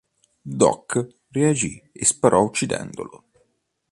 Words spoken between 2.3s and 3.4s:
uccidendolo.